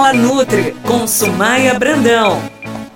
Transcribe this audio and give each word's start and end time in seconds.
Fala 0.00 0.14
Nutri 0.14 0.74
com 0.86 1.06
Sumaia 1.06 1.78
Brandão. 1.78 2.42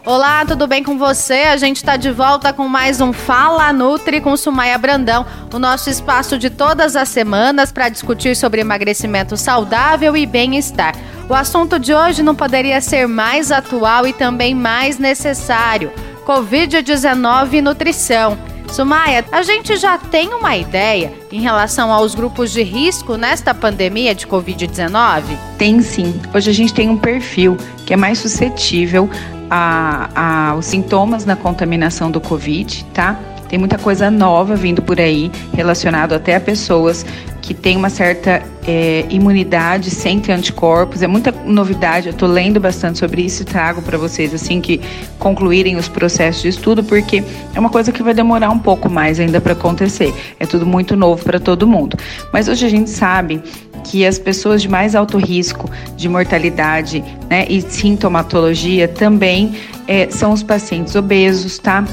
Olá, 0.07 0.43
tudo 0.47 0.67
bem 0.67 0.83
com 0.83 0.97
você? 0.97 1.35
A 1.35 1.57
gente 1.59 1.77
está 1.77 1.99
de 1.99 2.11
volta 2.11 2.51
com 2.51 2.67
mais 2.67 2.99
um 2.99 3.13
Fala 3.13 3.71
Nutri 3.75 4.23
com 4.23 4.35
Sumaia 4.39 4.79
Brandão, 4.79 5.27
o 5.53 5.59
nosso 5.59 5.91
espaço 5.91 6.39
de 6.39 6.49
todas 6.49 6.97
as 6.97 7.11
semanas 7.11 7.71
para 7.71 7.91
discutir 7.91 8.35
sobre 8.35 8.63
emagrecimento 8.63 9.37
saudável 9.37 10.17
e 10.17 10.25
bem-estar. 10.25 10.95
O 11.29 11.35
assunto 11.35 11.79
de 11.79 11.93
hoje 11.93 12.23
não 12.23 12.35
poderia 12.35 12.81
ser 12.81 13.07
mais 13.07 13.53
atual 13.53 14.07
e 14.07 14.15
também 14.15 14.55
mais 14.55 14.99
necessário: 14.99 15.93
Covid-19 16.27 17.53
e 17.53 17.61
nutrição. 17.61 18.39
Sumaia, 18.69 19.25
a 19.31 19.43
gente 19.43 19.77
já 19.77 19.97
tem 19.97 20.35
uma 20.35 20.57
ideia 20.57 21.13
em 21.31 21.41
relação 21.41 21.93
aos 21.93 22.15
grupos 22.15 22.51
de 22.51 22.63
risco 22.63 23.17
nesta 23.17 23.55
pandemia 23.55 24.15
de 24.15 24.27
Covid-19? 24.27 25.23
Tem 25.57 25.81
sim. 25.81 26.21
Hoje 26.35 26.51
a 26.51 26.55
gente 26.55 26.75
tem 26.75 26.89
um 26.89 26.97
perfil 26.97 27.57
que 27.87 27.93
é 27.95 27.97
mais 27.97 28.19
suscetível 28.19 29.09
a, 29.49 30.09
a, 30.51 30.55
os 30.57 30.67
sintomas 30.67 31.25
na 31.25 31.37
contaminação 31.37 32.11
do 32.11 32.21
Covid, 32.21 32.85
tá? 32.93 33.19
Tem 33.49 33.59
muita 33.59 33.79
coisa 33.79 34.11
nova 34.11 34.57
vindo 34.57 34.83
por 34.83 34.99
aí, 34.99 35.31
relacionado 35.53 36.13
até 36.13 36.35
a 36.35 36.41
pessoas 36.41 37.07
que 37.41 37.55
têm 37.55 37.77
uma 37.77 37.91
certa 37.91 38.43
é, 38.67 39.05
imunidade, 39.11 39.91
sentem 39.91 40.35
anticorpos. 40.35 41.03
É 41.03 41.07
muita 41.07 41.33
novidade. 41.33 42.09
Eu 42.09 42.13
estou 42.13 42.29
lendo 42.29 42.59
bastante 42.61 42.99
sobre 42.99 43.23
isso 43.23 43.43
e 43.43 43.45
trago 43.45 43.83
para 43.83 43.99
vocês 43.99 44.33
assim 44.35 44.61
que 44.61 44.81
concluírem 45.19 45.77
os 45.77 45.89
processos 45.89 46.43
de 46.43 46.49
estudo, 46.49 46.83
porque 46.83 47.23
é 47.55 47.61
uma 47.61 47.71
coisa 47.71 47.93
que 47.93 48.03
vai 48.03 48.15
demorar 48.15 48.51
um 48.51 48.59
pouco 48.59 48.89
mais 48.91 49.21
ainda 49.21 49.41
para 49.41 49.53
acontecer. 49.53 50.15
É 50.39 50.47
tudo 50.47 50.67
muito 50.67 50.97
novo 50.97 51.23
para 51.25 51.39
todo 51.39 51.67
mundo. 51.67 51.97
Mas 52.33 52.49
hoje 52.49 52.67
a 52.67 52.71
gente 52.71 52.91
sabe 52.91 53.43
que 53.85 54.07
as 54.07 54.19
pessoas 54.19 54.63
de 54.63 54.69
mais 54.69 54.95
alto 54.95 55.19
risco 55.19 55.71
de 55.97 56.09
mortalidade 56.09 57.05
né, 57.29 57.47
e 57.49 57.61
sintomatologia 57.61 58.89
também 58.89 59.55
é, 59.87 60.09
são 60.11 60.33
os 60.33 60.43
pacientes 60.43 60.95
obesos, 60.95 61.59
tá? 61.59 61.85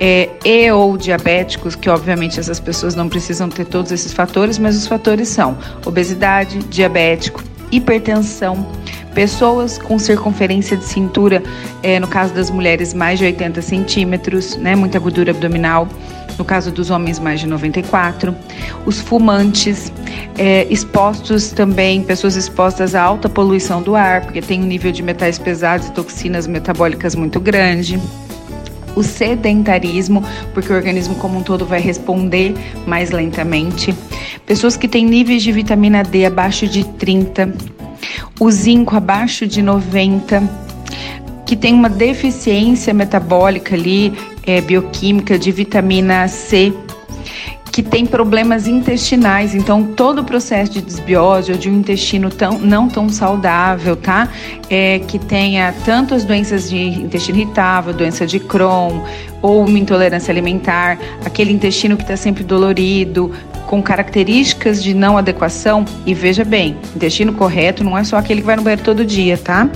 É, 0.00 0.28
e 0.44 0.70
ou 0.70 0.96
diabéticos, 0.96 1.74
que 1.74 1.88
obviamente 1.88 2.38
essas 2.40 2.58
pessoas 2.58 2.94
não 2.94 3.08
precisam 3.08 3.48
ter 3.48 3.64
todos 3.64 3.92
esses 3.92 4.12
fatores, 4.12 4.58
mas 4.58 4.76
os 4.76 4.86
fatores 4.86 5.28
são 5.28 5.56
obesidade, 5.84 6.58
diabético, 6.64 7.42
hipertensão, 7.70 8.66
pessoas 9.14 9.78
com 9.78 9.98
circunferência 9.98 10.76
de 10.76 10.84
cintura, 10.84 11.42
é, 11.82 11.98
no 11.98 12.08
caso 12.08 12.34
das 12.34 12.50
mulheres, 12.50 12.92
mais 12.92 13.18
de 13.18 13.24
80 13.24 13.62
centímetros, 13.62 14.56
né, 14.56 14.74
muita 14.74 14.98
gordura 14.98 15.30
abdominal, 15.30 15.88
no 16.38 16.44
caso 16.44 16.70
dos 16.70 16.90
homens, 16.90 17.18
mais 17.18 17.40
de 17.40 17.46
94. 17.46 18.34
Os 18.86 19.00
fumantes, 19.00 19.92
é, 20.36 20.66
expostos 20.70 21.50
também, 21.50 22.02
pessoas 22.02 22.36
expostas 22.36 22.94
à 22.94 23.02
alta 23.02 23.28
poluição 23.28 23.82
do 23.82 23.94
ar, 23.94 24.22
porque 24.22 24.40
tem 24.40 24.60
um 24.60 24.66
nível 24.66 24.92
de 24.92 25.02
metais 25.02 25.38
pesados 25.38 25.88
e 25.88 25.92
toxinas 25.92 26.46
metabólicas 26.46 27.14
muito 27.14 27.40
grande 27.40 28.00
o 28.94 29.02
sedentarismo, 29.02 30.22
porque 30.52 30.72
o 30.72 30.76
organismo 30.76 31.14
como 31.16 31.38
um 31.38 31.42
todo 31.42 31.64
vai 31.64 31.80
responder 31.80 32.54
mais 32.86 33.10
lentamente. 33.10 33.94
Pessoas 34.46 34.76
que 34.76 34.88
têm 34.88 35.04
níveis 35.04 35.42
de 35.42 35.52
vitamina 35.52 36.02
D 36.02 36.26
abaixo 36.26 36.66
de 36.66 36.84
30, 36.84 37.54
o 38.38 38.50
zinco 38.50 38.96
abaixo 38.96 39.46
de 39.46 39.62
90, 39.62 40.42
que 41.46 41.56
tem 41.56 41.74
uma 41.74 41.88
deficiência 41.88 42.92
metabólica 42.92 43.74
ali 43.74 44.12
é, 44.44 44.60
bioquímica 44.60 45.38
de 45.38 45.50
vitamina 45.52 46.26
C, 46.28 46.72
que 47.72 47.82
tem 47.82 48.04
problemas 48.04 48.68
intestinais, 48.68 49.54
então 49.54 49.82
todo 49.82 50.18
o 50.20 50.24
processo 50.24 50.72
de 50.72 50.82
desbiose 50.82 51.52
ou 51.52 51.58
de 51.58 51.70
um 51.70 51.78
intestino 51.78 52.28
tão, 52.28 52.58
não 52.58 52.86
tão 52.86 53.08
saudável, 53.08 53.96
tá? 53.96 54.28
É, 54.68 54.98
que 54.98 55.18
tenha 55.18 55.74
tanto 55.82 56.14
as 56.14 56.22
doenças 56.22 56.68
de 56.68 56.76
intestino 56.76 57.38
irritável, 57.38 57.94
doença 57.94 58.26
de 58.26 58.38
Crohn 58.38 59.02
ou 59.40 59.64
uma 59.66 59.78
intolerância 59.78 60.30
alimentar, 60.30 60.98
aquele 61.24 61.50
intestino 61.50 61.96
que 61.96 62.02
está 62.02 62.16
sempre 62.16 62.44
dolorido, 62.44 63.32
com 63.72 63.82
características 63.82 64.82
de 64.82 64.92
não 64.92 65.16
adequação. 65.16 65.86
E 66.04 66.12
veja 66.12 66.44
bem, 66.44 66.76
intestino 66.94 67.32
correto 67.32 67.82
não 67.82 67.96
é 67.96 68.04
só 68.04 68.18
aquele 68.18 68.42
que 68.42 68.46
vai 68.46 68.54
no 68.54 68.62
banheiro 68.62 68.82
todo 68.82 69.02
dia, 69.02 69.38
tá? 69.38 69.66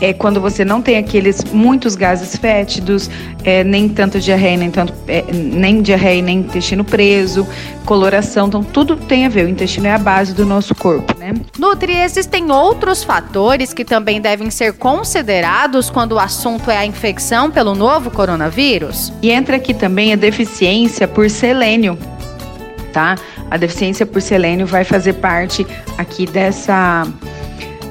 É 0.00 0.12
quando 0.12 0.40
você 0.40 0.64
não 0.64 0.80
tem 0.80 0.96
aqueles 0.96 1.42
muitos 1.52 1.96
gases 1.96 2.36
fétidos, 2.36 3.10
é, 3.42 3.64
nem 3.64 3.88
tanto 3.88 4.20
diarreia, 4.20 4.56
nem 4.56 4.70
tanto 4.70 4.94
é, 5.08 5.24
nem 5.32 5.82
diarreia, 5.82 6.22
nem 6.22 6.38
intestino 6.38 6.84
preso, 6.84 7.39
coloração, 7.84 8.48
então 8.48 8.62
tudo 8.62 8.96
tem 8.96 9.26
a 9.26 9.28
ver. 9.28 9.46
O 9.46 9.48
intestino 9.48 9.86
é 9.86 9.94
a 9.94 9.98
base 9.98 10.34
do 10.34 10.44
nosso 10.46 10.74
corpo, 10.74 11.18
né? 11.18 11.34
Nutri, 11.58 11.96
existem 11.96 12.50
outros 12.50 13.02
fatores 13.02 13.72
que 13.72 13.84
também 13.84 14.20
devem 14.20 14.50
ser 14.50 14.74
considerados 14.74 15.90
quando 15.90 16.12
o 16.12 16.18
assunto 16.18 16.70
é 16.70 16.78
a 16.78 16.86
infecção 16.86 17.50
pelo 17.50 17.74
novo 17.74 18.10
coronavírus? 18.10 19.12
E 19.22 19.30
entra 19.30 19.56
aqui 19.56 19.74
também 19.74 20.12
a 20.12 20.16
deficiência 20.16 21.06
por 21.06 21.28
selênio 21.28 21.98
tá? 22.92 23.16
A 23.50 23.56
deficiência 23.56 24.04
por 24.04 24.20
selênio 24.20 24.66
vai 24.66 24.84
fazer 24.84 25.14
parte 25.14 25.66
aqui 25.96 26.26
dessa 26.26 27.06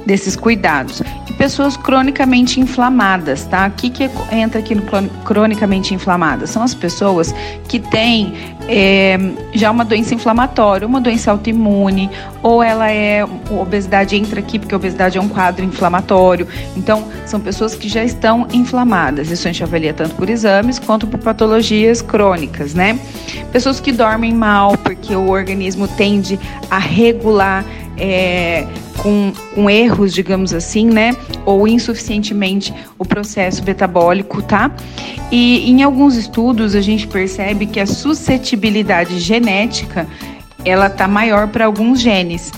desses 0.06 0.36
cuidados. 0.36 1.02
Pessoas 1.40 1.78
cronicamente 1.78 2.60
inflamadas, 2.60 3.46
tá? 3.46 3.66
O 3.68 3.72
que, 3.72 3.90
que 3.90 4.10
entra 4.30 4.60
aqui 4.60 4.76
no 4.76 4.84
cronicamente 5.24 5.94
inflamadas? 5.94 6.50
São 6.50 6.62
as 6.62 6.76
pessoas 6.76 7.34
que 7.66 7.80
têm 7.80 8.34
é, 8.68 9.18
já 9.54 9.72
uma 9.72 9.86
doença 9.86 10.14
inflamatória, 10.14 10.86
uma 10.86 11.00
doença 11.00 11.32
autoimune, 11.32 12.10
ou 12.44 12.62
ela 12.62 12.92
é 12.92 13.26
obesidade 13.50 14.18
entra 14.18 14.42
aqui 14.42 14.60
porque 14.60 14.76
a 14.76 14.78
obesidade 14.78 15.18
é 15.18 15.22
um 15.22 15.30
quadro 15.30 15.64
inflamatório. 15.64 16.46
Então, 16.76 17.08
são 17.26 17.40
pessoas 17.40 17.74
que 17.74 17.88
já 17.88 18.04
estão 18.04 18.46
inflamadas. 18.52 19.32
Isso 19.32 19.48
a 19.48 19.52
gente 19.52 19.64
avalia 19.64 19.94
tanto 19.94 20.16
por 20.16 20.30
exames 20.30 20.78
quanto 20.78 21.08
por 21.08 21.22
patologias 21.22 22.02
crônicas, 22.02 22.74
né? 22.74 23.00
Pessoas 23.54 23.80
que 23.80 23.94
dormem 23.94 24.34
mal 24.34 24.78
porque 24.78 25.16
o 25.16 25.30
organismo 25.30 25.88
tende 25.88 26.38
a 26.70 26.78
regular 26.78 27.64
é, 28.00 28.66
com, 28.98 29.32
com, 29.54 29.70
erros, 29.70 30.14
digamos 30.14 30.54
assim, 30.54 30.86
né? 30.86 31.16
Ou 31.46 31.68
insuficientemente 31.68 32.74
o 32.98 33.06
processo 33.06 33.64
metabólico, 33.64 34.42
tá? 34.42 34.72
E 35.32 35.70
em 35.70 35.84
alguns 35.84 36.16
estudos 36.16 36.76
a 36.76 36.82
gente 36.82 37.08
percebe 37.08 37.66
que 37.66 37.80
a 37.80 37.86
suscetibilidade 37.86 39.20
genética 39.20 40.08
ela 40.66 40.90
tá 40.90 41.08
maior 41.08 41.48
para 41.48 41.66
alguns 41.66 42.02
genes. 42.02 42.52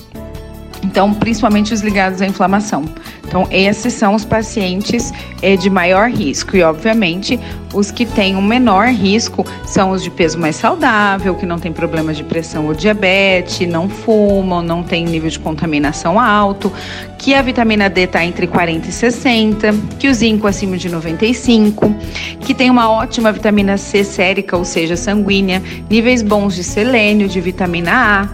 Então, 0.82 1.14
principalmente 1.14 1.72
os 1.72 1.80
ligados 1.80 2.20
à 2.20 2.26
inflamação. 2.26 2.84
Então, 3.32 3.48
esses 3.50 3.94
são 3.94 4.14
os 4.14 4.26
pacientes 4.26 5.10
é, 5.40 5.56
de 5.56 5.70
maior 5.70 6.10
risco. 6.10 6.54
E, 6.54 6.62
obviamente, 6.62 7.40
os 7.72 7.90
que 7.90 8.04
têm 8.04 8.36
um 8.36 8.42
menor 8.42 8.88
risco 8.88 9.42
são 9.64 9.92
os 9.92 10.02
de 10.02 10.10
peso 10.10 10.38
mais 10.38 10.56
saudável, 10.56 11.34
que 11.34 11.46
não 11.46 11.58
tem 11.58 11.72
problemas 11.72 12.18
de 12.18 12.24
pressão 12.24 12.66
ou 12.66 12.74
diabetes, 12.74 13.66
não 13.66 13.88
fumam, 13.88 14.60
não 14.60 14.82
tem 14.82 15.06
nível 15.06 15.30
de 15.30 15.38
contaminação 15.38 16.20
alto, 16.20 16.70
que 17.18 17.32
a 17.32 17.40
vitamina 17.40 17.88
D 17.88 18.02
está 18.02 18.22
entre 18.22 18.46
40 18.46 18.90
e 18.90 18.92
60, 18.92 19.74
que 19.98 20.08
o 20.08 20.14
zinco 20.14 20.46
acima 20.46 20.76
de 20.76 20.90
95, 20.90 21.94
que 22.40 22.52
tem 22.52 22.68
uma 22.68 22.90
ótima 22.90 23.32
vitamina 23.32 23.78
C 23.78 24.04
sérica, 24.04 24.58
ou 24.58 24.64
seja, 24.66 24.94
sanguínea, 24.94 25.62
níveis 25.88 26.20
bons 26.20 26.54
de 26.54 26.62
selênio, 26.62 27.26
de 27.26 27.40
vitamina 27.40 27.92
A, 27.94 28.28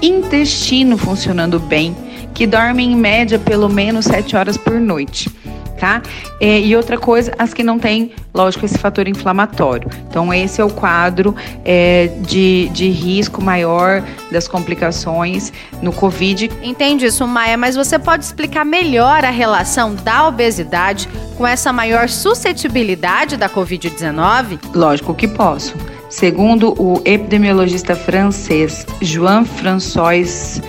intestino 0.00 0.96
funcionando 0.96 1.58
bem 1.58 2.03
que 2.34 2.46
dormem 2.46 2.92
em 2.92 2.96
média 2.96 3.38
pelo 3.38 3.68
menos 3.68 4.04
7 4.06 4.36
horas 4.36 4.56
por 4.56 4.74
noite. 4.74 5.30
Tá? 5.78 6.00
É, 6.40 6.60
e 6.60 6.74
outra 6.76 6.96
coisa, 6.96 7.34
as 7.38 7.52
que 7.52 7.62
não 7.62 7.78
têm, 7.78 8.12
lógico, 8.32 8.64
esse 8.64 8.78
fator 8.78 9.08
inflamatório. 9.08 9.90
Então, 10.08 10.32
esse 10.32 10.60
é 10.60 10.64
o 10.64 10.70
quadro 10.70 11.34
é, 11.64 12.10
de, 12.20 12.70
de 12.72 12.88
risco 12.88 13.42
maior 13.42 14.02
das 14.30 14.46
complicações 14.48 15.52
no 15.82 15.92
Covid. 15.92 16.50
Entendi 16.62 17.06
isso, 17.06 17.26
Maia, 17.26 17.56
mas 17.56 17.76
você 17.76 17.98
pode 17.98 18.24
explicar 18.24 18.64
melhor 18.64 19.24
a 19.24 19.30
relação 19.30 19.94
da 19.94 20.26
obesidade 20.28 21.08
com 21.36 21.46
essa 21.46 21.72
maior 21.72 22.08
suscetibilidade 22.08 23.36
da 23.36 23.48
Covid-19? 23.48 24.60
Lógico 24.74 25.12
que 25.12 25.26
posso. 25.28 25.74
Segundo 26.08 26.72
o 26.80 27.02
epidemiologista 27.04 27.96
francês 27.96 28.86
João 29.02 29.44
François 29.44 30.62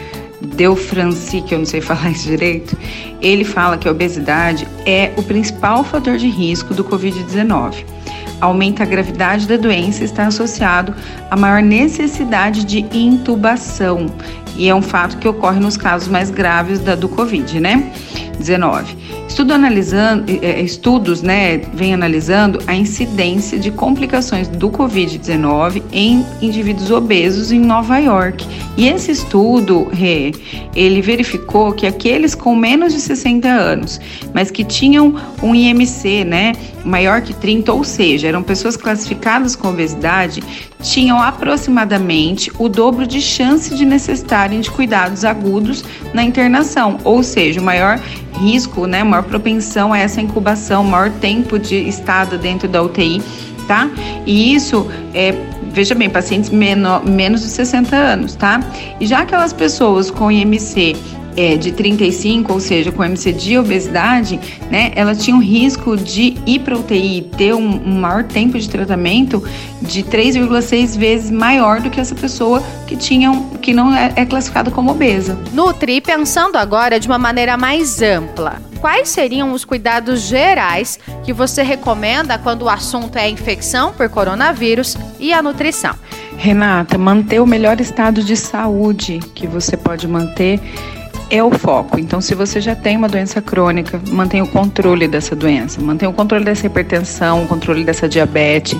Deu 0.45 0.75
Franci, 0.75 1.41
que 1.41 1.53
eu 1.53 1.59
não 1.59 1.65
sei 1.65 1.81
falar 1.81 2.11
isso 2.11 2.27
direito, 2.27 2.77
ele 3.21 3.43
fala 3.43 3.77
que 3.77 3.87
a 3.87 3.91
obesidade 3.91 4.67
é 4.85 5.11
o 5.17 5.23
principal 5.23 5.83
fator 5.83 6.17
de 6.17 6.27
risco 6.27 6.73
do 6.73 6.83
Covid-19. 6.83 7.85
Aumenta 8.41 8.83
a 8.83 8.85
gravidade 8.85 9.47
da 9.47 9.57
doença 9.57 10.01
e 10.01 10.05
está 10.05 10.27
associado 10.27 10.93
a 11.31 11.35
maior 11.35 11.61
necessidade 11.61 12.65
de 12.65 12.85
intubação. 12.91 14.07
E 14.57 14.69
é 14.69 14.75
um 14.75 14.81
fato 14.81 15.17
que 15.17 15.27
ocorre 15.27 15.59
nos 15.59 15.77
casos 15.77 16.07
mais 16.07 16.29
graves 16.29 16.79
da, 16.79 16.95
do 16.95 17.09
Covid, 17.09 17.59
né? 17.59 17.91
19. 18.37 18.95
Estudo 19.27 19.53
analisando, 19.53 20.31
é, 20.41 20.61
estudos, 20.61 21.21
né, 21.21 21.57
vem 21.73 21.93
analisando 21.93 22.59
a 22.67 22.75
incidência 22.75 23.57
de 23.57 23.71
complicações 23.71 24.47
do 24.47 24.69
Covid-19 24.69 25.81
em 25.91 26.25
indivíduos 26.41 26.91
obesos 26.91 27.51
em 27.51 27.59
Nova 27.59 27.97
York. 27.97 28.47
E 28.77 28.87
esse 28.87 29.11
estudo, 29.11 29.89
ele 30.75 31.01
verificou 31.01 31.73
que 31.73 31.85
aqueles 31.85 32.35
com 32.35 32.55
menos 32.55 32.93
de 32.93 32.99
60 32.99 33.47
anos, 33.47 33.99
mas 34.33 34.51
que 34.51 34.63
tinham 34.63 35.15
um 35.41 35.55
IMC, 35.55 36.23
né, 36.23 36.53
maior 36.83 37.21
que 37.21 37.33
30, 37.33 37.73
ou 37.73 37.83
seja, 37.83 38.27
eram 38.27 38.43
pessoas 38.43 38.77
classificadas 38.77 39.55
com 39.55 39.69
obesidade, 39.69 40.41
tinham 40.81 41.19
aproximadamente 41.19 42.51
o 42.59 42.69
dobro 42.69 43.07
de 43.07 43.21
chance 43.21 43.73
de 43.73 43.85
necessitarem 43.85 44.61
de 44.61 44.69
cuidados 44.69 45.25
agudos 45.25 45.83
na 46.13 46.23
internação, 46.23 46.97
ou 47.03 47.23
seja, 47.23 47.59
o 47.59 47.63
maior 47.63 47.99
risco, 48.33 48.85
né, 48.85 49.03
maior 49.03 49.23
propensão 49.23 49.93
a 49.93 49.97
essa 49.97 50.21
incubação, 50.21 50.83
maior 50.83 51.09
tempo 51.11 51.57
de 51.57 51.75
estado 51.87 52.37
dentro 52.37 52.67
da 52.67 52.81
UTI, 52.81 53.21
tá? 53.67 53.89
E 54.25 54.53
isso 54.53 54.87
é 55.13 55.33
veja 55.75 55.93
bem, 55.93 56.09
pacientes 56.09 56.49
menor, 56.49 57.05
menos 57.05 57.41
de 57.41 57.47
60 57.47 57.93
anos, 57.93 58.33
tá? 58.33 58.61
E 58.97 59.05
já 59.05 59.19
aquelas 59.19 59.51
pessoas 59.51 60.09
com 60.09 60.31
IMC 60.31 60.95
é, 61.35 61.57
de 61.57 61.71
35, 61.71 62.51
ou 62.51 62.59
seja, 62.59 62.91
com 62.91 63.03
MC 63.03 63.33
de 63.33 63.57
obesidade, 63.57 64.39
né, 64.69 64.91
ela 64.95 65.13
tinha 65.13 65.35
um 65.35 65.41
risco 65.41 65.97
de 65.97 66.37
ir 66.45 66.59
para 66.59 66.77
UTI 66.77 67.29
ter 67.37 67.53
um, 67.53 67.75
um, 67.85 67.99
maior 67.99 68.23
tempo 68.23 68.57
de 68.57 68.69
tratamento 68.69 69.43
de 69.81 70.03
3,6 70.03 70.97
vezes 70.97 71.31
maior 71.31 71.81
do 71.81 71.89
que 71.89 71.99
essa 71.99 72.15
pessoa 72.15 72.63
que 72.87 72.95
tinha 72.95 73.31
que 73.61 73.73
não 73.73 73.93
é, 73.93 74.13
é 74.15 74.25
classificada 74.25 74.71
como 74.71 74.91
obesa. 74.91 75.37
Nutri, 75.53 76.01
pensando 76.01 76.57
agora 76.57 76.99
de 76.99 77.07
uma 77.07 77.17
maneira 77.17 77.57
mais 77.57 78.01
ampla, 78.01 78.61
quais 78.79 79.09
seriam 79.09 79.51
os 79.51 79.65
cuidados 79.65 80.21
gerais 80.21 80.99
que 81.23 81.33
você 81.33 81.63
recomenda 81.63 82.37
quando 82.37 82.63
o 82.63 82.69
assunto 82.69 83.17
é 83.17 83.23
a 83.23 83.29
infecção 83.29 83.93
por 83.93 84.07
coronavírus 84.09 84.97
e 85.19 85.33
a 85.33 85.41
nutrição? 85.41 85.95
Renata, 86.37 86.97
manter 86.97 87.41
o 87.41 87.47
melhor 87.47 87.79
estado 87.79 88.23
de 88.23 88.35
saúde 88.35 89.19
que 89.33 89.47
você 89.47 89.75
pode 89.77 90.07
manter 90.07 90.59
é 91.29 91.43
o 91.43 91.51
foco. 91.51 91.99
Então, 91.99 92.21
se 92.21 92.35
você 92.35 92.61
já 92.61 92.75
tem 92.75 92.97
uma 92.97 93.07
doença 93.07 93.41
crônica, 93.41 93.99
mantenha 94.09 94.43
o 94.43 94.47
controle 94.47 95.07
dessa 95.07 95.35
doença, 95.35 95.81
mantenha 95.81 96.09
o 96.09 96.13
controle 96.13 96.45
dessa 96.45 96.65
hipertensão, 96.65 97.43
o 97.43 97.47
controle 97.47 97.83
dessa 97.83 98.07
diabetes, 98.07 98.79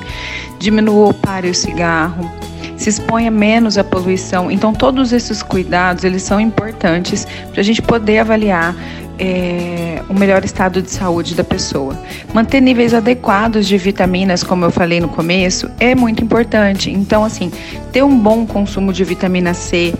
diminua 0.60 1.08
ou 1.08 1.14
pare 1.14 1.50
o 1.50 1.56
cigarro, 1.56 2.30
se 2.78 2.90
exponha 2.90 3.32
menos 3.32 3.78
à 3.78 3.84
poluição. 3.84 4.52
Então, 4.52 4.74
todos 4.74 5.14
esses 5.14 5.42
cuidados, 5.42 6.04
eles 6.04 6.24
são 6.24 6.40
importantes 6.40 7.28
para 7.52 7.62
a 7.62 7.64
gente 7.64 7.82
poder 7.82 8.20
avaliar 8.20 8.76
é, 9.18 10.02
o 10.10 10.14
melhor 10.14 10.44
estado 10.44 10.82
de 10.82 10.92
saúde 10.92 11.36
da 11.36 11.44
pessoa. 11.44 11.98
Manter 12.34 12.62
níveis 12.62 12.94
adequados 12.94 13.66
de 13.68 13.78
vitaminas, 13.78 14.44
como 14.44 14.66
eu 14.66 14.72
falei 14.72 15.00
no 15.00 15.08
começo, 15.08 15.70
é 15.80 15.96
muito 15.96 16.24
importante. 16.24 16.92
Então, 16.92 17.24
assim, 17.24 17.52
ter 17.92 18.04
um 18.04 18.18
bom 18.18 18.46
consumo 18.46 18.92
de 18.92 19.04
vitamina 19.04 19.54
C, 19.54 19.94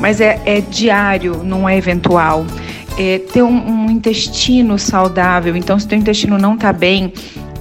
mas 0.00 0.20
é, 0.20 0.40
é 0.44 0.60
diário, 0.60 1.44
não 1.44 1.68
é 1.68 1.76
eventual. 1.76 2.44
É, 2.98 3.18
ter 3.18 3.42
um, 3.42 3.84
um 3.84 3.90
intestino 3.90 4.78
saudável. 4.78 5.54
Então, 5.54 5.78
se 5.78 5.86
o 5.86 5.94
intestino 5.94 6.36
não 6.36 6.54
está 6.54 6.72
bem, 6.72 7.12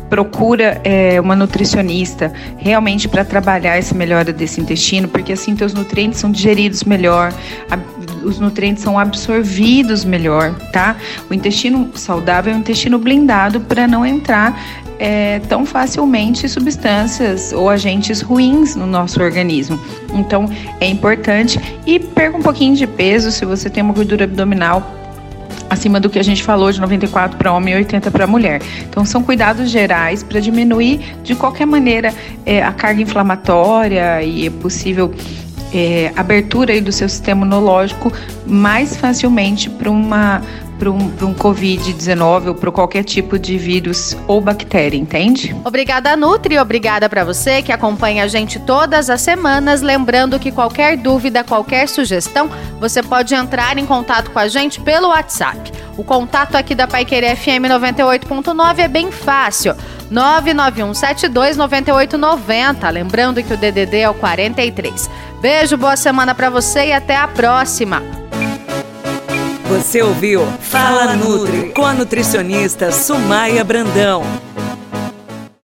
procura 0.10 0.82
é, 0.84 1.22
uma 1.22 1.36
nutricionista 1.36 2.34
realmente 2.58 3.08
para 3.08 3.24
trabalhar 3.24 3.78
essa 3.78 3.94
melhora 3.94 4.34
desse 4.34 4.60
intestino, 4.60 5.08
porque 5.08 5.34
assim 5.34 5.56
teus 5.56 5.74
nutrientes 5.74 6.20
são 6.20 6.32
digeridos 6.32 6.84
melhor, 6.84 7.32
a, 7.70 7.78
os 8.24 8.40
nutrientes 8.40 8.84
são 8.84 8.98
absorvidos 8.98 10.04
melhor, 10.04 10.54
tá? 10.72 10.96
O 11.30 11.34
intestino 11.34 11.90
saudável 11.96 12.54
é 12.54 12.56
um 12.56 12.60
intestino 12.60 12.98
blindado 12.98 13.62
para 13.62 13.88
não 13.88 14.06
entrar 14.06 14.60
é, 15.00 15.40
tão 15.48 15.66
facilmente 15.66 16.48
substâncias 16.50 17.54
ou 17.54 17.70
agentes 17.70 18.22
ruins 18.22 18.76
no 18.76 18.86
nosso 18.86 19.22
organismo. 19.24 19.80
Então 20.14 20.50
é 20.80 20.88
importante 20.88 21.60
e 21.86 22.00
perca 22.00 22.38
um 22.38 22.42
pouquinho 22.42 22.76
de 22.76 22.86
peso 22.86 23.32
se 23.32 23.46
você 23.46 23.70
tem 23.70 23.82
uma 23.82 23.94
gordura 23.94 24.26
abdominal 24.26 24.96
acima 25.70 26.00
do 26.00 26.10
que 26.10 26.18
a 26.18 26.24
gente 26.24 26.44
falou 26.44 26.72
de 26.72 26.82
94 26.82 27.38
para 27.38 27.54
homem 27.54 27.74
e 27.74 27.78
80 27.78 28.12
para 28.12 28.26
mulher. 28.26 28.62
Então 28.90 29.06
são 29.06 29.24
cuidados 29.24 29.70
gerais 29.70 30.24
para 30.24 30.40
diminuir 30.40 31.00
de 31.24 31.36
qualquer 31.36 31.66
maneira 31.66 32.14
é, 32.46 32.62
a 32.62 32.72
carga 32.72 33.02
inflamatória 33.02 34.22
e 34.24 34.48
é 34.48 34.50
possível 34.50 35.14
é, 35.74 36.12
abertura 36.16 36.74
aí 36.74 36.82
do 36.82 36.92
seu 36.92 37.08
sistema 37.08 37.46
imunológico 37.46 38.12
mais 38.46 38.96
facilmente 38.98 39.70
para 39.70 39.90
uma 39.90 40.42
para 40.80 40.90
um, 40.90 40.98
um 40.98 41.34
Covid-19 41.34 42.48
ou 42.48 42.56
para 42.56 42.72
qualquer 42.72 43.04
tipo 43.04 43.38
de 43.38 43.58
vírus 43.58 44.16
ou 44.26 44.40
bactéria, 44.40 44.98
entende? 44.98 45.54
Obrigada, 45.66 46.16
Nutri. 46.16 46.58
Obrigada 46.58 47.10
para 47.10 47.26
você 47.26 47.62
que 47.62 47.72
acompanha 47.72 48.24
a 48.24 48.28
gente 48.28 48.58
todas 48.60 49.10
as 49.10 49.20
semanas. 49.20 49.82
Lembrando 49.82 50.40
que 50.40 50.52
qualquer 50.52 50.96
dúvida, 50.96 51.44
qualquer 51.44 51.90
sugestão, 51.90 52.50
você 52.80 53.04
pode 53.04 53.36
entrar 53.36 53.78
em 53.78 53.86
contato 53.86 54.32
com 54.32 54.40
a 54.40 54.48
gente 54.48 54.80
pelo 54.80 55.10
WhatsApp. 55.10 55.70
O 55.98 56.04
contato 56.04 56.56
aqui 56.56 56.74
da 56.74 56.88
Paiquerer 56.88 57.36
FM 57.36 57.68
98.9 57.68 58.80
é 58.80 58.88
bem 58.88 59.12
fácil. 59.12 59.76
991729890. 60.12 62.92
Lembrando 62.92 63.42
que 63.44 63.54
o 63.54 63.58
DDD 63.58 64.00
é 64.00 64.10
o 64.10 64.14
43. 64.14 65.10
Beijo, 65.42 65.78
boa 65.78 65.96
semana 65.96 66.36
para 66.36 66.50
você 66.50 66.88
e 66.88 66.94
até 66.94 67.16
a 67.16 67.26
próxima. 67.28 68.04
Você 69.70 70.02
ouviu 70.02 70.46
Fala 70.60 71.16
Nutri 71.16 71.72
com 71.74 71.86
a 71.86 71.94
nutricionista 71.94 72.92
Sumaia 72.92 73.64
Brandão. 73.64 74.24